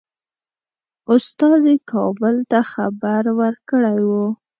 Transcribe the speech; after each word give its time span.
استازي 1.13 1.75
کابل 1.91 2.35
ته 2.51 2.59
خبر 2.71 3.21
ورکړی 3.39 3.99
وو. 4.09 4.25